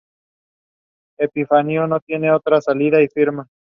Epifanio 1.19 1.85
no 1.85 1.99
tiene 1.99 2.31
otra 2.31 2.59
salida 2.59 3.03
y 3.03 3.07
firma. 3.07 3.47